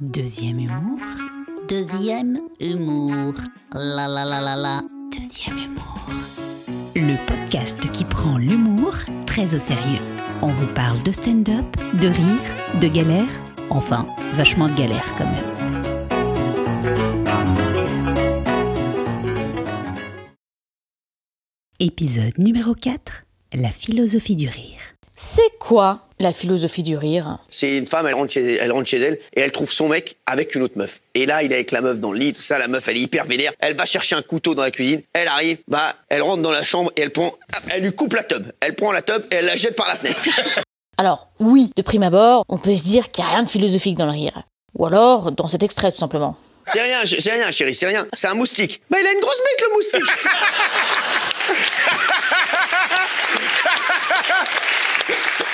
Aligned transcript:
Deuxième 0.00 0.58
humour. 0.58 0.98
Deuxième 1.68 2.40
humour. 2.60 3.34
La 3.72 4.08
la 4.08 4.24
la 4.24 4.40
la 4.40 4.56
la. 4.56 4.82
Deuxième 5.16 5.58
humour. 5.58 6.06
Le 6.96 7.16
podcast 7.26 7.78
qui 7.92 8.04
prend 8.04 8.38
l'humour 8.38 8.94
très 9.26 9.54
au 9.54 9.58
sérieux. 9.58 10.02
On 10.42 10.48
vous 10.48 10.66
parle 10.74 11.02
de 11.02 11.12
stand-up, 11.12 11.64
de 12.00 12.08
rire, 12.08 12.80
de 12.80 12.88
galère, 12.88 13.28
enfin, 13.70 14.06
vachement 14.34 14.68
de 14.68 14.74
galère 14.74 15.14
quand 15.16 15.24
même. 15.24 15.54
Épisode 21.80 22.38
numéro 22.38 22.74
4 22.74 23.24
La 23.52 23.70
philosophie 23.70 24.36
du 24.36 24.48
rire. 24.48 24.80
C'est 25.16 25.58
quoi 25.58 26.03
la 26.20 26.32
philosophie 26.32 26.82
du 26.82 26.96
rire 26.96 27.38
C'est 27.48 27.78
une 27.78 27.86
femme, 27.86 28.06
elle 28.06 28.14
rentre, 28.14 28.32
chez, 28.32 28.56
elle 28.56 28.72
rentre 28.72 28.88
chez 28.88 29.00
elle 29.00 29.18
et 29.34 29.40
elle 29.40 29.52
trouve 29.52 29.70
son 29.70 29.88
mec 29.88 30.16
avec 30.26 30.54
une 30.54 30.62
autre 30.62 30.78
meuf. 30.78 31.00
Et 31.14 31.26
là, 31.26 31.42
il 31.42 31.52
est 31.52 31.56
avec 31.56 31.70
la 31.70 31.80
meuf 31.80 31.98
dans 31.98 32.12
le 32.12 32.18
lit, 32.18 32.32
tout 32.32 32.42
ça. 32.42 32.58
La 32.58 32.68
meuf, 32.68 32.86
elle 32.88 32.96
est 32.96 33.00
hyper 33.00 33.24
vénère. 33.24 33.52
Elle 33.58 33.76
va 33.76 33.84
chercher 33.84 34.14
un 34.14 34.22
couteau 34.22 34.54
dans 34.54 34.62
la 34.62 34.70
cuisine. 34.70 35.02
Elle 35.12 35.28
arrive, 35.28 35.58
bah, 35.68 35.94
elle 36.08 36.22
rentre 36.22 36.42
dans 36.42 36.52
la 36.52 36.62
chambre 36.62 36.92
et 36.96 37.02
elle 37.02 37.10
prend, 37.10 37.30
elle 37.70 37.82
lui 37.82 37.92
coupe 37.92 38.14
la 38.14 38.22
tub. 38.22 38.46
Elle 38.60 38.74
prend 38.74 38.92
la 38.92 39.02
tub 39.02 39.22
et 39.30 39.36
elle 39.36 39.46
la 39.46 39.56
jette 39.56 39.76
par 39.76 39.88
la 39.88 39.96
fenêtre. 39.96 40.22
Alors, 40.96 41.28
oui, 41.40 41.72
de 41.74 41.82
prime 41.82 42.04
abord, 42.04 42.44
on 42.48 42.58
peut 42.58 42.76
se 42.76 42.84
dire 42.84 43.10
qu'il 43.10 43.24
n'y 43.24 43.30
a 43.30 43.34
rien 43.34 43.42
de 43.42 43.50
philosophique 43.50 43.96
dans 43.96 44.06
le 44.06 44.12
rire. 44.12 44.44
Ou 44.78 44.86
alors, 44.86 45.32
dans 45.32 45.48
cet 45.48 45.64
extrait, 45.64 45.90
tout 45.90 45.98
simplement. 45.98 46.36
C'est 46.66 46.80
rien, 46.80 46.98
c'est 47.04 47.30
rien, 47.30 47.50
chérie, 47.50 47.74
c'est 47.74 47.86
rien. 47.86 48.06
C'est 48.12 48.28
un 48.28 48.34
moustique. 48.34 48.80
Bah, 48.90 48.98
il 49.00 49.06
a 49.06 49.12
une 49.12 49.20
grosse 49.20 49.38
bite, 49.38 49.64
le 49.66 49.74
moustique. 49.74 50.04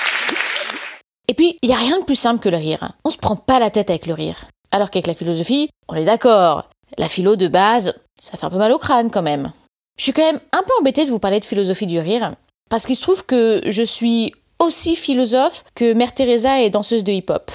Puis, 1.41 1.57
il 1.63 1.69
n'y 1.69 1.73
a 1.73 1.79
rien 1.79 1.99
de 1.99 2.05
plus 2.05 2.13
simple 2.13 2.39
que 2.39 2.49
le 2.49 2.57
rire. 2.57 2.91
On 3.03 3.09
se 3.09 3.17
prend 3.17 3.35
pas 3.35 3.57
la 3.57 3.71
tête 3.71 3.89
avec 3.89 4.05
le 4.05 4.13
rire. 4.13 4.45
Alors 4.69 4.91
qu'avec 4.91 5.07
la 5.07 5.15
philosophie, 5.15 5.71
on 5.89 5.95
est 5.95 6.05
d'accord. 6.05 6.69
La 6.99 7.07
philo 7.07 7.35
de 7.35 7.47
base, 7.47 7.95
ça 8.21 8.37
fait 8.37 8.45
un 8.45 8.51
peu 8.51 8.59
mal 8.59 8.71
au 8.71 8.77
crâne 8.77 9.09
quand 9.09 9.23
même. 9.23 9.51
Je 9.97 10.03
suis 10.03 10.13
quand 10.13 10.21
même 10.21 10.39
un 10.51 10.61
peu 10.61 10.69
embêtée 10.79 11.03
de 11.03 11.09
vous 11.09 11.17
parler 11.17 11.39
de 11.39 11.45
philosophie 11.45 11.87
du 11.87 11.97
rire, 11.97 12.35
parce 12.69 12.85
qu'il 12.85 12.95
se 12.95 13.01
trouve 13.01 13.25
que 13.25 13.63
je 13.65 13.81
suis 13.81 14.35
aussi 14.59 14.95
philosophe 14.95 15.63
que 15.73 15.93
Mère 15.93 16.13
Teresa 16.13 16.61
est 16.61 16.69
danseuse 16.69 17.03
de 17.03 17.11
hip-hop. 17.11 17.49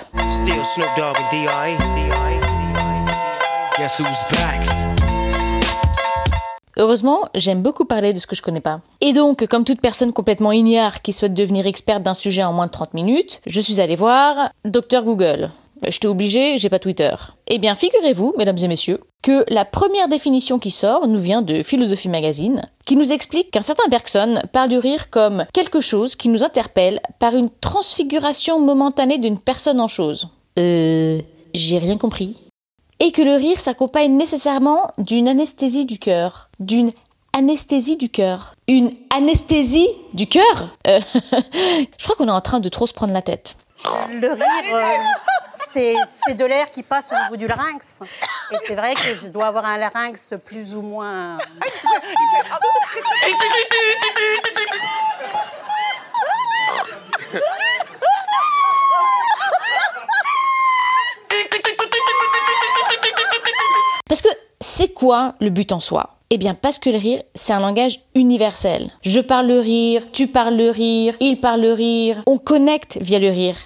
Heureusement, 6.79 7.21
j'aime 7.35 7.63
beaucoup 7.63 7.85
parler 7.85 8.13
de 8.13 8.19
ce 8.19 8.27
que 8.27 8.37
je 8.37 8.43
connais 8.43 8.61
pas. 8.61 8.81
Et 9.01 9.13
donc, 9.13 9.47
comme 9.47 9.65
toute 9.65 9.81
personne 9.81 10.13
complètement 10.13 10.53
ignare 10.53 11.03
qui 11.03 11.13
souhaite 11.13 11.35
devenir 11.35 11.67
experte 11.67 12.03
d'un 12.03 12.15
sujet 12.15 12.45
en 12.45 12.53
moins 12.53 12.67
de 12.67 12.73
30 12.73 12.95
minutes, 12.95 13.41
je 13.47 13.61
suis 13.61 13.81
allée 13.81 13.97
voir 13.97 14.51
Dr 14.65 15.03
Google. 15.03 15.51
Je 15.87 15.99
t'ai 15.99 16.09
obligé, 16.09 16.57
j'ai 16.57 16.69
pas 16.69 16.79
Twitter. 16.79 17.15
Eh 17.49 17.59
bien, 17.59 17.75
figurez-vous, 17.75 18.35
mesdames 18.39 18.59
et 18.59 18.69
messieurs, 18.69 19.01
que 19.23 19.45
la 19.49 19.65
première 19.65 20.09
définition 20.09 20.59
qui 20.59 20.71
sort 20.71 21.07
nous 21.07 21.19
vient 21.19 21.43
de 21.43 21.63
Philosophie 21.63 22.09
Magazine, 22.09 22.63
qui 22.85 22.97
nous 22.97 23.13
explique 23.13 23.51
qu'un 23.51 23.63
certain 23.63 23.89
Bergson 23.89 24.41
parle 24.53 24.71
du 24.71 24.79
rire 24.79 25.11
comme 25.11 25.45
quelque 25.53 25.81
chose 25.81 26.17
qui 26.17 26.29
nous 26.29 26.45
interpelle 26.45 27.01
par 27.19 27.35
une 27.35 27.51
transfiguration 27.61 28.61
momentanée 28.61 29.19
d'une 29.19 29.39
personne 29.39 29.81
en 29.81 29.89
chose. 29.89 30.29
Euh, 30.59 31.21
j'ai 31.53 31.79
rien 31.79 31.99
compris 31.99 32.46
et 33.07 33.13
que 33.13 33.23
le 33.23 33.37
rire 33.37 33.61
s'accompagne 33.61 34.17
nécessairement 34.17 34.91
d'une 34.99 35.29
anesthésie 35.29 35.85
du 35.85 35.97
cœur. 35.97 36.49
D'une 36.59 36.91
anesthésie 37.33 37.97
du 37.97 38.09
cœur. 38.09 38.57
Une 38.67 38.91
anesthésie 39.15 39.89
du 40.13 40.27
cœur? 40.27 40.77
Euh, 40.89 40.99
Je 41.15 42.05
crois 42.05 42.17
qu'on 42.17 42.27
est 42.27 42.33
en 42.33 42.41
train 42.41 42.59
de 42.59 42.69
trop 42.69 42.85
se 42.85 42.93
prendre 42.93 43.13
la 43.13 43.23
tête. 43.23 43.57
Le 44.11 44.33
rire, 44.33 44.75
euh, 44.75 44.81
c'est 45.71 45.95
c'est 46.27 46.35
de 46.35 46.45
l'air 46.45 46.69
qui 46.73 46.83
passe 46.83 47.13
au 47.13 47.23
niveau 47.23 47.37
du 47.37 47.47
larynx. 47.47 48.01
Et 48.51 48.57
c'est 48.67 48.75
vrai 48.75 48.95
que 48.95 49.15
je 49.15 49.29
dois 49.29 49.47
avoir 49.47 49.67
un 49.67 49.79
larynx 49.79 50.35
plus 50.45 50.75
ou 50.75 50.83
moins. 50.83 51.39
le 65.41 65.51
but 65.51 65.73
en 65.73 65.81
soi? 65.81 66.11
Eh 66.31 66.39
bien 66.39 66.55
parce 66.55 66.79
que 66.79 66.91
le 66.91 66.99
rire, 66.99 67.23
c'est 67.35 67.53
un 67.53 67.61
langage 67.61 68.01
universel. 68.15 68.91
Je 69.03 69.21
parle 69.21 69.47
le 69.47 69.61
rire, 69.61 70.03
tu 70.13 70.27
parles 70.27 70.57
le 70.57 70.71
rire, 70.71 71.15
il 71.21 71.41
parle 71.41 71.61
le 71.61 71.73
rire, 71.73 72.23
on 72.27 72.39
connecte 72.39 72.99
via 73.01 73.19
le 73.19 73.29
rire. 73.29 73.57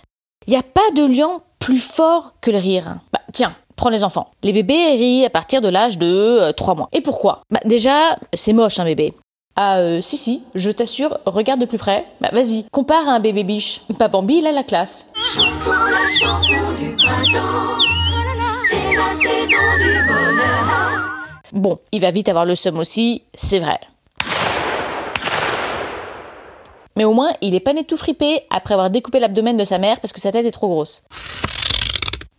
Il 0.47 0.51
n'y 0.51 0.59
a 0.59 0.63
pas 0.63 0.91
de 0.95 1.05
lien 1.05 1.39
plus 1.59 1.79
fort 1.79 2.35
que 2.41 2.51
le 2.51 2.59
rire. 2.59 2.97
Bah 3.13 3.21
tiens, 3.33 3.55
prends 3.77 3.89
les 3.89 4.05
enfants. 4.05 4.31
Les 4.43 4.53
bébés 4.53 4.93
rient 4.93 5.25
à 5.25 5.31
partir 5.31 5.63
de 5.63 5.69
l'âge 5.69 5.97
de 5.97 6.53
3 6.53 6.75
mois. 6.75 6.89
Et 6.93 7.01
pourquoi? 7.01 7.43
Bah 7.51 7.61
déjà, 7.65 8.19
c'est 8.35 8.53
moche 8.53 8.79
un 8.79 8.85
bébé. 8.85 9.15
Ah 9.57 9.79
euh, 9.79 10.01
si 10.01 10.17
si, 10.17 10.43
je 10.55 10.71
t'assure, 10.71 11.19
regarde 11.27 11.61
de 11.61 11.67
plus 11.67 11.79
près. 11.79 12.05
Bah 12.21 12.31
vas-y, 12.33 12.65
compare 12.71 13.09
à 13.09 13.13
un 13.13 13.21
bébé 13.21 13.45
biche. 13.45 13.81
Pas 13.99 14.09
Bambi, 14.09 14.37
il 14.37 14.47
a 14.47 14.53
la 14.53 14.65
classe. 14.65 15.07
Chantons 15.15 15.71
la 15.71 16.07
chanson 16.07 16.55
du 16.79 16.95
printemps. 16.97 17.81
C'est 18.69 18.97
la 18.97 19.11
saison 19.13 19.67
du 19.79 20.07
bonheur. 20.07 21.20
Bon, 21.53 21.79
il 21.93 22.01
va 22.01 22.11
vite 22.11 22.29
avoir 22.29 22.45
le 22.45 22.55
seum 22.55 22.79
aussi, 22.79 23.23
c'est 23.35 23.59
vrai. 23.59 23.79
Mais 26.97 27.05
au 27.05 27.13
moins, 27.13 27.33
il 27.41 27.55
est 27.55 27.61
pas 27.61 27.73
né 27.73 27.85
tout 27.85 27.97
fripé 27.97 28.43
après 28.51 28.75
avoir 28.75 28.91
découpé 28.91 29.21
l'abdomen 29.21 29.57
de 29.57 29.65
sa 29.65 29.79
mère 29.79 30.01
parce 30.01 30.13
que 30.13 30.21
sa 30.21 30.33
tête 30.33 30.47
est 30.47 30.51
trop 30.51 30.69
grosse. 30.69 31.03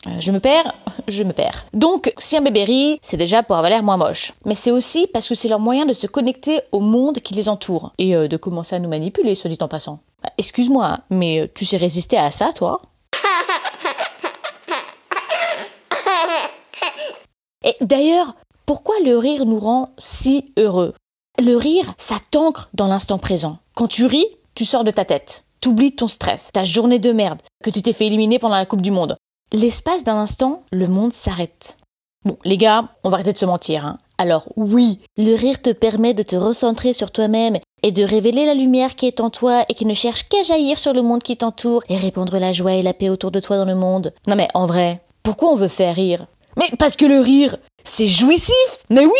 Euh, 0.07 0.11
Je 0.19 0.31
me 0.31 0.39
perds, 0.39 0.73
je 1.07 1.23
me 1.23 1.33
perds. 1.33 1.65
Donc, 1.73 2.13
si 2.17 2.37
un 2.37 2.41
bébé 2.41 2.63
rit, 2.63 2.99
c'est 3.01 3.17
déjà 3.17 3.43
pour 3.43 3.55
avoir 3.55 3.69
l'air 3.69 3.83
moins 3.83 3.97
moche. 3.97 4.33
Mais 4.45 4.55
c'est 4.55 4.71
aussi 4.71 5.07
parce 5.07 5.27
que 5.27 5.35
c'est 5.35 5.47
leur 5.47 5.59
moyen 5.59 5.85
de 5.85 5.93
se 5.93 6.07
connecter 6.07 6.61
au 6.71 6.79
monde 6.79 7.19
qui 7.19 7.33
les 7.33 7.49
entoure. 7.49 7.91
Et 7.97 8.15
euh, 8.15 8.27
de 8.27 8.37
commencer 8.37 8.75
à 8.75 8.79
nous 8.79 8.89
manipuler, 8.89 9.35
soit 9.35 9.49
dit 9.49 9.57
en 9.61 9.67
passant. 9.67 9.99
Bah, 10.23 10.29
Excuse-moi, 10.37 10.99
mais 11.09 11.41
euh, 11.41 11.47
tu 11.53 11.65
sais 11.65 11.77
résister 11.77 12.17
à 12.17 12.29
ça, 12.31 12.51
toi? 12.53 12.81
Et 17.63 17.75
d'ailleurs, 17.81 18.33
pourquoi 18.71 18.95
le 19.03 19.17
rire 19.17 19.45
nous 19.45 19.59
rend 19.59 19.89
si 19.97 20.53
heureux? 20.57 20.93
Le 21.43 21.57
rire, 21.57 21.93
ça 21.97 22.15
t'ancre 22.31 22.69
dans 22.73 22.87
l'instant 22.87 23.17
présent. 23.17 23.57
Quand 23.75 23.89
tu 23.89 24.05
ris, 24.05 24.27
tu 24.55 24.63
sors 24.63 24.85
de 24.85 24.91
ta 24.91 25.03
tête. 25.03 25.43
T'oublies 25.59 25.93
ton 25.93 26.07
stress, 26.07 26.51
ta 26.53 26.63
journée 26.63 26.97
de 26.97 27.11
merde, 27.11 27.41
que 27.61 27.69
tu 27.69 27.81
t'es 27.81 27.91
fait 27.91 28.07
éliminer 28.07 28.39
pendant 28.39 28.55
la 28.55 28.65
Coupe 28.65 28.81
du 28.81 28.89
Monde. 28.89 29.17
L'espace 29.51 30.05
d'un 30.05 30.15
instant, 30.15 30.63
le 30.71 30.87
monde 30.87 31.11
s'arrête. 31.11 31.75
Bon, 32.23 32.37
les 32.45 32.55
gars, 32.55 32.87
on 33.03 33.09
va 33.09 33.15
arrêter 33.15 33.33
de 33.33 33.37
se 33.37 33.45
mentir. 33.45 33.85
Hein. 33.85 33.97
Alors 34.17 34.45
oui, 34.55 35.01
le 35.17 35.35
rire 35.35 35.61
te 35.61 35.71
permet 35.71 36.13
de 36.13 36.23
te 36.23 36.37
recentrer 36.37 36.93
sur 36.93 37.11
toi-même 37.11 37.57
et 37.83 37.91
de 37.91 38.05
révéler 38.05 38.45
la 38.45 38.53
lumière 38.53 38.95
qui 38.95 39.05
est 39.05 39.19
en 39.19 39.29
toi 39.29 39.65
et 39.67 39.73
qui 39.73 39.85
ne 39.85 39.93
cherche 39.93 40.29
qu'à 40.29 40.43
jaillir 40.43 40.79
sur 40.79 40.93
le 40.93 41.01
monde 41.01 41.23
qui 41.23 41.35
t'entoure 41.35 41.83
et 41.89 41.97
répandre 41.97 42.39
la 42.39 42.53
joie 42.53 42.75
et 42.75 42.83
la 42.83 42.93
paix 42.93 43.09
autour 43.09 43.31
de 43.31 43.41
toi 43.41 43.57
dans 43.57 43.65
le 43.65 43.75
monde. 43.75 44.13
Non 44.27 44.37
mais 44.37 44.47
en 44.53 44.65
vrai, 44.65 45.01
pourquoi 45.23 45.51
on 45.51 45.57
veut 45.57 45.67
faire 45.67 45.93
rire? 45.93 46.25
Mais 46.57 46.69
parce 46.77 46.95
que 46.95 47.05
le 47.05 47.19
rire, 47.19 47.57
c'est 47.83 48.07
jouissif 48.07 48.55
Mais 48.89 49.05
oui 49.05 49.11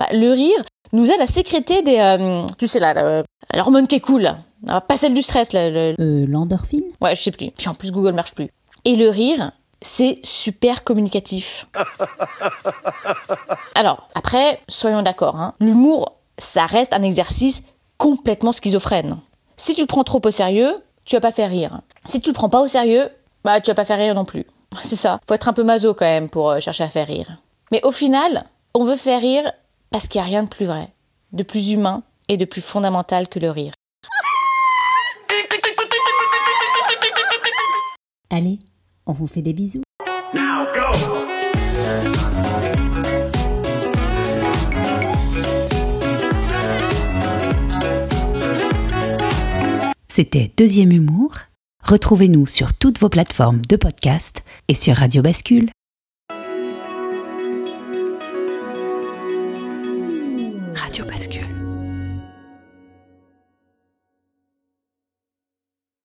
Bah, 0.00 0.08
Le 0.12 0.32
rire 0.32 0.62
nous 0.92 1.10
aide 1.10 1.20
à 1.20 1.26
sécréter 1.26 1.82
des... 1.82 1.98
euh, 1.98 2.42
tu 2.58 2.66
sais 2.68 2.78
là, 2.80 2.94
la- 2.94 3.22
l'hormone 3.54 3.86
qui 3.86 3.96
est 3.96 4.00
cool. 4.00 4.34
Ah, 4.68 4.80
Pas 4.80 4.96
celle 4.96 5.14
du 5.14 5.22
stress, 5.22 5.52
le, 5.52 5.94
Euh, 5.98 6.26
l'endorphine? 6.28 6.84
Ouais, 7.00 7.14
je 7.14 7.22
sais 7.22 7.30
plus. 7.30 7.50
Puis 7.50 7.68
en 7.68 7.74
plus, 7.74 7.92
Google 7.92 8.12
marche 8.14 8.34
plus. 8.34 8.48
Et 8.84 8.96
le 8.96 9.08
rire, 9.10 9.52
c'est 9.82 10.18
super 10.22 10.84
communicatif. 10.84 11.66
Alors, 13.74 14.08
après, 14.14 14.60
soyons 14.68 15.02
d'accord, 15.02 15.36
hein. 15.36 15.54
l'humour, 15.60 16.12
ça 16.38 16.66
reste 16.66 16.92
un 16.92 17.02
exercice 17.02 17.62
complètement 17.98 18.52
schizophrène. 18.52 19.18
Si 19.56 19.74
tu 19.74 19.80
le 19.82 19.86
prends 19.86 20.04
trop 20.04 20.20
au 20.24 20.30
sérieux, 20.30 20.74
tu 21.04 21.16
vas 21.16 21.20
pas 21.20 21.32
faire 21.32 21.50
rire. 21.50 21.80
Si 22.04 22.20
tu 22.20 22.30
le 22.30 22.34
prends 22.34 22.48
pas 22.48 22.60
au 22.60 22.68
sérieux, 22.68 23.08
bah 23.44 23.60
tu 23.60 23.70
vas 23.70 23.74
pas 23.74 23.84
faire 23.84 23.98
rire 23.98 24.14
non 24.14 24.24
plus. 24.24 24.44
C'est 24.82 24.96
ça. 24.96 25.20
Faut 25.28 25.34
être 25.34 25.48
un 25.48 25.52
peu 25.52 25.62
maso 25.64 25.94
quand 25.94 26.04
même 26.04 26.28
pour 26.28 26.50
euh, 26.50 26.60
chercher 26.60 26.84
à 26.84 26.88
faire 26.88 27.06
rire. 27.06 27.36
Mais 27.72 27.80
au 27.82 27.90
final, 27.90 28.44
on 28.74 28.84
veut 28.84 28.96
faire 28.96 29.20
rire 29.20 29.52
parce 29.90 30.06
qu'il 30.06 30.20
y 30.20 30.22
a 30.22 30.26
rien 30.26 30.44
de 30.44 30.48
plus 30.48 30.66
vrai, 30.66 30.88
de 31.32 31.42
plus 31.42 31.72
humain 31.72 32.04
et 32.28 32.36
de 32.36 32.44
plus 32.44 32.60
fondamental 32.60 33.28
que 33.28 33.38
le 33.38 33.50
rire. 33.50 33.72
Allez, 38.30 38.58
on 39.06 39.12
vous 39.12 39.26
fait 39.26 39.42
des 39.42 39.52
bisous. 39.52 39.82
C'était 50.08 50.50
Deuxième 50.56 50.92
Humour. 50.92 51.32
Retrouvez-nous 51.82 52.46
sur 52.46 52.74
toutes 52.74 52.98
vos 53.00 53.08
plateformes 53.08 53.62
de 53.66 53.76
podcast 53.76 54.42
et 54.68 54.74
sur 54.74 54.96
Radio 54.96 55.22
Bascule. 55.22 55.70
Radio 60.96 61.04
Bascule. 61.04 61.65